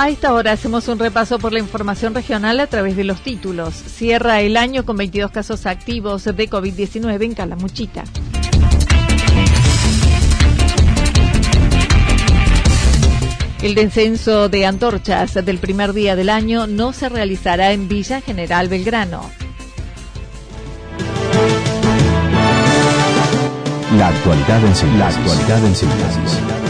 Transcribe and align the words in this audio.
A 0.00 0.08
esta 0.08 0.32
hora 0.32 0.52
hacemos 0.52 0.88
un 0.88 0.98
repaso 0.98 1.38
por 1.38 1.52
la 1.52 1.58
información 1.58 2.14
regional 2.14 2.58
a 2.60 2.66
través 2.66 2.96
de 2.96 3.04
los 3.04 3.20
títulos. 3.20 3.74
Cierra 3.74 4.40
el 4.40 4.56
año 4.56 4.86
con 4.86 4.96
22 4.96 5.30
casos 5.30 5.66
activos 5.66 6.24
de 6.24 6.48
COVID-19 6.48 7.22
en 7.22 7.34
Calamuchita. 7.34 8.04
El 13.60 13.74
descenso 13.74 14.48
de 14.48 14.64
antorchas 14.64 15.34
del 15.34 15.58
primer 15.58 15.92
día 15.92 16.16
del 16.16 16.30
año 16.30 16.66
no 16.66 16.94
se 16.94 17.10
realizará 17.10 17.72
en 17.72 17.86
Villa 17.86 18.22
General 18.22 18.68
Belgrano. 18.68 19.30
La 23.98 24.08
actualidad 24.08 24.64
en 24.64 24.74
síntesis. 24.74 24.98
La 24.98 25.08
actualidad 25.08 25.66
en 25.66 25.74
síntesis. 25.76 26.69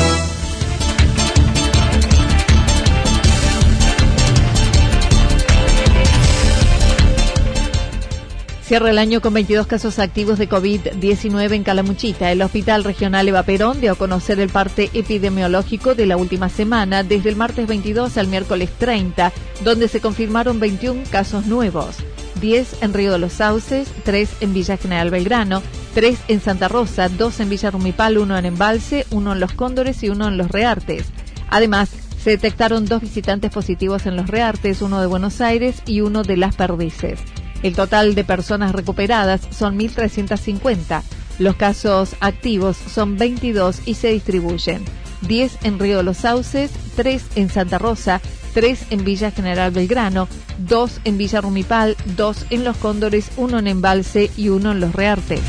Cierra 8.71 8.89
el 8.89 8.99
año 8.99 9.19
con 9.19 9.33
22 9.33 9.67
casos 9.67 9.99
activos 9.99 10.39
de 10.39 10.47
COVID-19 10.47 11.55
en 11.55 11.63
Calamuchita. 11.65 12.31
El 12.31 12.41
Hospital 12.41 12.85
Regional 12.85 13.27
Eva 13.27 13.43
Perón 13.43 13.81
dio 13.81 13.91
a 13.91 13.95
conocer 13.95 14.39
el 14.39 14.47
parte 14.47 14.89
epidemiológico 14.93 15.93
de 15.93 16.05
la 16.05 16.15
última 16.15 16.47
semana, 16.47 17.03
desde 17.03 17.27
el 17.27 17.35
martes 17.35 17.67
22 17.67 18.15
al 18.15 18.27
miércoles 18.29 18.69
30, 18.79 19.33
donde 19.65 19.89
se 19.89 19.99
confirmaron 19.99 20.61
21 20.61 21.03
casos 21.11 21.47
nuevos. 21.47 21.97
10 22.39 22.81
en 22.81 22.93
Río 22.93 23.11
de 23.11 23.19
los 23.19 23.33
Sauces, 23.33 23.89
3 24.05 24.29
en 24.39 24.53
Villa 24.53 24.77
General 24.77 25.09
Belgrano, 25.09 25.61
3 25.93 26.17
en 26.29 26.39
Santa 26.39 26.69
Rosa, 26.69 27.09
2 27.09 27.41
en 27.41 27.49
Villa 27.49 27.71
Rumipal, 27.71 28.17
1 28.17 28.37
en 28.37 28.45
Embalse, 28.45 29.05
1 29.11 29.33
en 29.33 29.39
Los 29.41 29.51
Cóndores 29.51 30.01
y 30.01 30.07
1 30.07 30.29
en 30.29 30.37
Los 30.37 30.49
Reartes. 30.49 31.07
Además, 31.49 31.89
se 32.23 32.29
detectaron 32.29 32.85
dos 32.85 33.01
visitantes 33.01 33.51
positivos 33.51 34.05
en 34.05 34.15
Los 34.15 34.27
Reartes, 34.27 34.81
uno 34.81 35.01
de 35.01 35.07
Buenos 35.07 35.41
Aires 35.41 35.83
y 35.85 35.99
uno 35.99 36.23
de 36.23 36.37
Las 36.37 36.55
Perdices. 36.55 37.19
El 37.63 37.75
total 37.75 38.15
de 38.15 38.23
personas 38.23 38.71
recuperadas 38.71 39.41
son 39.51 39.77
1.350. 39.77 41.03
Los 41.39 41.55
casos 41.55 42.15
activos 42.19 42.77
son 42.77 43.17
22 43.17 43.81
y 43.85 43.95
se 43.95 44.09
distribuyen 44.09 44.83
10 45.21 45.59
en 45.63 45.79
Río 45.79 45.97
de 45.97 46.03
los 46.03 46.17
Sauces, 46.17 46.71
3 46.95 47.23
en 47.35 47.49
Santa 47.49 47.77
Rosa, 47.77 48.21
3 48.53 48.87
en 48.89 49.03
Villa 49.03 49.31
General 49.31 49.71
Belgrano, 49.71 50.27
2 50.59 51.01
en 51.05 51.17
Villa 51.17 51.41
Rumipal, 51.41 51.95
2 52.17 52.45
en 52.49 52.63
Los 52.63 52.77
Cóndores, 52.77 53.31
1 53.37 53.59
en 53.59 53.67
Embalse 53.67 54.31
y 54.35 54.49
1 54.49 54.71
en 54.71 54.79
Los 54.79 54.93
Reartes. 54.93 55.41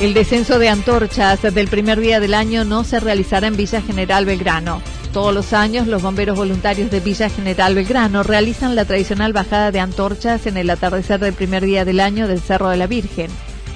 El 0.00 0.14
descenso 0.14 0.60
de 0.60 0.68
antorchas 0.68 1.42
del 1.42 1.66
primer 1.66 1.98
día 1.98 2.20
del 2.20 2.34
año 2.34 2.64
no 2.64 2.84
se 2.84 3.00
realizará 3.00 3.48
en 3.48 3.56
Villa 3.56 3.82
General 3.82 4.24
Belgrano. 4.24 4.80
Todos 5.12 5.34
los 5.34 5.52
años 5.52 5.88
los 5.88 6.02
bomberos 6.02 6.38
voluntarios 6.38 6.88
de 6.92 7.00
Villa 7.00 7.28
General 7.28 7.74
Belgrano 7.74 8.22
realizan 8.22 8.76
la 8.76 8.84
tradicional 8.84 9.32
bajada 9.32 9.72
de 9.72 9.80
antorchas 9.80 10.46
en 10.46 10.56
el 10.56 10.70
atardecer 10.70 11.18
del 11.18 11.34
primer 11.34 11.64
día 11.64 11.84
del 11.84 11.98
año 11.98 12.28
del 12.28 12.40
Cerro 12.40 12.68
de 12.68 12.76
la 12.76 12.86
Virgen. 12.86 13.28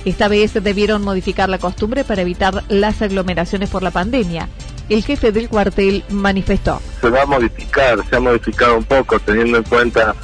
Esta 0.04 0.28
vez 0.28 0.54
debieron 0.54 1.02
modificar 1.02 1.48
la 1.48 1.58
costumbre 1.58 2.04
para 2.04 2.22
evitar 2.22 2.62
las 2.68 3.02
aglomeraciones 3.02 3.68
por 3.68 3.82
la 3.82 3.90
pandemia. 3.90 4.48
El 4.88 5.02
jefe 5.02 5.32
del 5.32 5.48
cuartel 5.48 6.04
manifestó. 6.08 6.80
Se 7.00 7.10
va 7.10 7.22
a 7.22 7.26
modificar, 7.26 7.98
se 8.08 8.14
ha 8.14 8.20
modificado 8.20 8.78
un 8.78 8.84
poco 8.84 9.18
teniendo 9.18 9.58
en 9.58 9.64
cuenta 9.64 10.14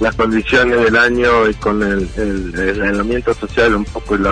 las 0.00 0.14
condiciones 0.16 0.82
del 0.82 0.96
año 0.96 1.48
y 1.48 1.54
con 1.54 1.82
el, 1.82 2.10
aislamiento 2.82 3.32
social 3.32 3.74
un 3.74 3.84
poco 3.84 4.16
y 4.16 4.18
lo 4.18 4.30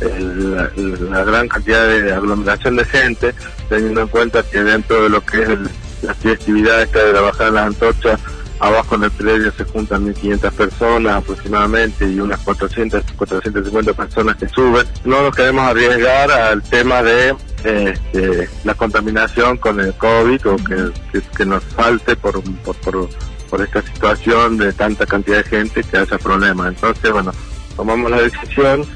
la, 0.00 1.24
gran 1.24 1.48
cantidad 1.48 1.86
de 1.86 2.12
aglomeración 2.12 2.76
de 2.76 2.84
gente, 2.84 3.34
teniendo 3.68 4.02
en 4.02 4.08
cuenta 4.08 4.42
que 4.42 4.62
dentro 4.62 5.02
de 5.02 5.08
lo 5.08 5.24
que 5.24 5.42
es 5.42 5.48
el, 5.48 5.68
la 6.02 6.14
festividad 6.14 6.82
esta 6.82 7.04
de 7.04 7.12
la 7.12 7.20
bajada 7.20 7.46
de 7.46 7.52
las 7.52 7.66
antorchas, 7.66 8.20
abajo 8.60 8.94
en 8.94 9.04
el 9.04 9.10
predio 9.10 9.52
se 9.52 9.64
juntan 9.64 10.06
1.500 10.06 10.52
personas 10.52 11.14
aproximadamente 11.14 12.06
y 12.06 12.20
unas 12.20 12.40
400, 12.40 13.02
450 13.16 13.92
personas 13.94 14.36
que 14.36 14.48
suben. 14.48 14.86
No 15.04 15.22
nos 15.22 15.34
queremos 15.34 15.64
arriesgar 15.64 16.30
al 16.30 16.62
tema 16.62 17.02
de 17.02 17.34
este, 17.64 18.48
la 18.64 18.74
contaminación 18.74 19.56
con 19.56 19.80
el 19.80 19.94
COVID 19.94 20.46
o 20.46 20.56
que 21.36 21.44
nos 21.44 21.64
falte 21.64 22.16
por, 22.16 22.42
por, 22.62 22.76
por, 22.76 23.08
por 23.48 23.62
esta 23.62 23.82
situación 23.82 24.58
de 24.58 24.72
tanta 24.72 25.06
cantidad 25.06 25.38
de 25.38 25.44
gente 25.44 25.82
que 25.82 25.96
haya 25.96 26.18
problemas. 26.18 26.68
Entonces, 26.68 27.10
bueno, 27.10 27.32
tomamos 27.76 28.10
la 28.10 28.20
decisión 28.20 28.86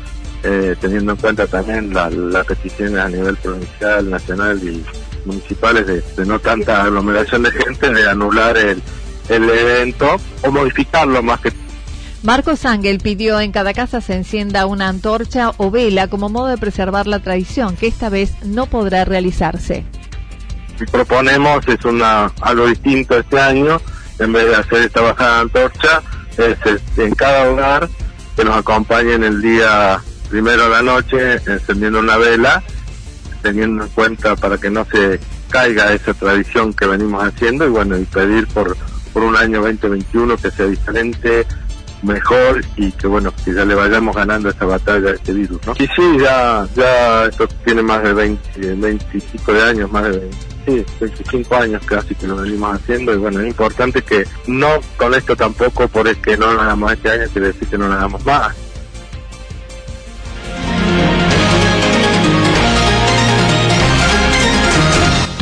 eh, 0.44 0.76
teniendo 0.80 1.12
en 1.12 1.18
cuenta 1.18 1.46
también 1.46 1.92
las 1.92 2.12
la 2.12 2.44
peticiones 2.44 2.98
a 2.98 3.08
nivel 3.08 3.36
provincial, 3.36 4.10
nacional 4.10 4.60
y 4.62 4.84
municipales 5.24 5.86
de, 5.86 6.02
de, 6.02 6.26
no 6.26 6.38
tanta 6.38 6.82
aglomeración 6.82 7.42
de 7.42 7.50
gente, 7.50 7.90
de 7.90 8.08
anular 8.08 8.56
el, 8.56 8.82
el 9.30 9.48
evento 9.48 10.16
o 10.42 10.50
modificarlo 10.50 11.22
más 11.22 11.40
que 11.40 11.52
Marcos 12.22 12.64
Ángel 12.64 13.00
pidió 13.00 13.38
en 13.40 13.52
cada 13.52 13.74
casa 13.74 14.00
se 14.00 14.14
encienda 14.14 14.64
una 14.64 14.88
antorcha 14.88 15.52
o 15.58 15.70
vela 15.70 16.08
como 16.08 16.30
modo 16.30 16.46
de 16.46 16.56
preservar 16.56 17.06
la 17.06 17.18
tradición, 17.18 17.76
que 17.76 17.86
esta 17.86 18.08
vez 18.08 18.32
no 18.44 18.64
podrá 18.64 19.04
realizarse. 19.04 19.84
Si 20.78 20.86
proponemos 20.86 21.68
es 21.68 21.84
una 21.84 22.32
algo 22.40 22.66
distinto 22.66 23.18
este 23.18 23.38
año, 23.38 23.78
en 24.18 24.32
vez 24.32 24.46
de 24.46 24.56
hacer 24.56 24.78
esta 24.84 25.02
bajada 25.02 25.34
de 25.34 25.40
antorcha, 25.42 26.02
es, 26.38 26.56
es 26.66 26.98
en 26.98 27.14
cada 27.14 27.50
hogar 27.50 27.88
que 28.36 28.44
nos 28.44 28.56
acompañe 28.56 29.12
en 29.12 29.24
el 29.24 29.42
día 29.42 30.02
primero 30.34 30.64
a 30.64 30.68
la 30.68 30.82
noche 30.82 31.34
encendiendo 31.46 32.00
una 32.00 32.16
vela, 32.16 32.60
teniendo 33.40 33.84
en 33.84 33.90
cuenta 33.90 34.34
para 34.34 34.58
que 34.58 34.68
no 34.68 34.84
se 34.84 35.20
caiga 35.48 35.92
esa 35.92 36.12
tradición 36.12 36.74
que 36.74 36.86
venimos 36.86 37.22
haciendo 37.22 37.64
y 37.64 37.68
bueno, 37.68 37.96
y 37.96 38.04
pedir 38.04 38.48
por, 38.48 38.76
por 39.12 39.22
un 39.22 39.36
año 39.36 39.62
2021 39.62 40.36
que 40.38 40.50
sea 40.50 40.66
diferente 40.66 41.46
mejor 42.02 42.64
y 42.74 42.90
que 42.90 43.06
bueno, 43.06 43.32
que 43.44 43.54
ya 43.54 43.64
le 43.64 43.76
vayamos 43.76 44.16
ganando 44.16 44.48
esta 44.48 44.64
batalla 44.64 45.10
a 45.10 45.12
este 45.12 45.32
virus, 45.32 45.64
¿no? 45.68 45.74
Y 45.74 45.86
sí, 45.86 46.18
ya, 46.20 46.66
ya 46.74 47.26
esto 47.26 47.46
tiene 47.64 47.82
más 47.82 48.02
de 48.02 48.12
20, 48.12 48.74
25 48.74 49.52
de 49.52 49.62
años, 49.62 49.92
más 49.92 50.02
de 50.02 50.18
20 50.18 50.36
sí, 50.66 50.84
25 50.98 51.54
años 51.54 51.82
casi 51.86 52.16
que 52.16 52.26
lo 52.26 52.34
venimos 52.38 52.74
haciendo 52.74 53.14
y 53.14 53.18
bueno, 53.18 53.38
es 53.40 53.46
importante 53.46 54.02
que 54.02 54.24
no 54.48 54.80
con 54.96 55.14
esto 55.14 55.36
tampoco 55.36 55.86
por 55.86 56.08
el 56.08 56.20
que 56.20 56.36
no 56.36 56.52
lo 56.52 56.60
hagamos 56.60 56.92
este 56.92 57.08
año 57.08 57.24
quiere 57.32 57.46
decir 57.48 57.68
que 57.68 57.78
no 57.78 57.86
lo 57.86 57.94
hagamos 57.94 58.26
más. 58.26 58.56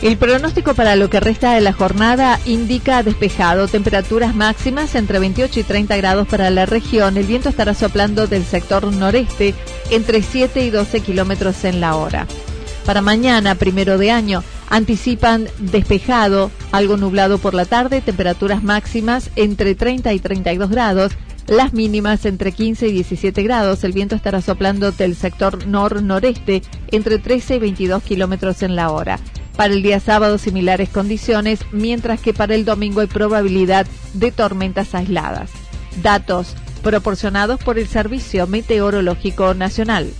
El 0.00 0.16
pronóstico 0.16 0.74
para 0.74 0.94
lo 0.94 1.10
que 1.10 1.18
resta 1.18 1.54
de 1.54 1.60
la 1.60 1.72
jornada 1.72 2.38
indica 2.46 3.02
despejado, 3.02 3.66
temperaturas 3.66 4.32
máximas 4.32 4.94
entre 4.94 5.18
28 5.18 5.58
y 5.58 5.62
30 5.64 5.96
grados 5.96 6.28
para 6.28 6.50
la 6.50 6.66
región. 6.66 7.16
El 7.16 7.26
viento 7.26 7.48
estará 7.48 7.74
soplando 7.74 8.28
del 8.28 8.44
sector 8.44 8.92
noreste 8.94 9.54
entre 9.90 10.22
7 10.22 10.64
y 10.64 10.70
12 10.70 11.00
kilómetros 11.00 11.64
en 11.64 11.80
la 11.80 11.96
hora. 11.96 12.28
Para 12.86 13.02
mañana, 13.02 13.56
primero 13.56 13.98
de 13.98 14.12
año, 14.12 14.44
anticipan 14.70 15.48
despejado, 15.58 16.52
algo 16.70 16.96
nublado 16.96 17.38
por 17.38 17.54
la 17.54 17.64
tarde, 17.64 18.00
temperaturas 18.00 18.62
máximas 18.62 19.30
entre 19.34 19.74
30 19.74 20.12
y 20.12 20.20
32 20.20 20.70
grados, 20.70 21.12
las 21.48 21.72
mínimas 21.72 22.24
entre 22.24 22.52
15 22.52 22.86
y 22.86 22.92
17 22.92 23.42
grados. 23.42 23.82
El 23.82 23.92
viento 23.92 24.14
estará 24.14 24.42
soplando 24.42 24.92
del 24.92 25.16
sector 25.16 25.66
nor-noreste 25.66 26.62
entre 26.92 27.18
13 27.18 27.56
y 27.56 27.58
22 27.58 28.02
kilómetros 28.04 28.62
en 28.62 28.76
la 28.76 28.90
hora. 28.90 29.18
Para 29.58 29.74
el 29.74 29.82
día 29.82 29.98
sábado 29.98 30.38
similares 30.38 30.88
condiciones, 30.88 31.58
mientras 31.72 32.20
que 32.20 32.32
para 32.32 32.54
el 32.54 32.64
domingo 32.64 33.00
hay 33.00 33.08
probabilidad 33.08 33.88
de 34.14 34.30
tormentas 34.30 34.94
aisladas. 34.94 35.50
Datos 36.00 36.54
proporcionados 36.84 37.58
por 37.64 37.76
el 37.76 37.88
Servicio 37.88 38.46
Meteorológico 38.46 39.54
Nacional. 39.54 40.12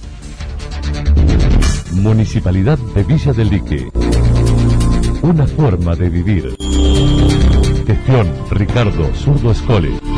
Municipalidad 1.93 2.79
de 2.97 3.05
Villa 3.05 3.33
del 3.33 3.51
Lique. 3.51 3.89
Una 5.23 5.47
forma 5.47 5.95
de 5.95 6.11
vivir. 6.11 6.57
Gestión 7.87 8.35
Ricardo 8.51 9.15
Zurdo 9.15 9.53
Escole. 9.53 10.18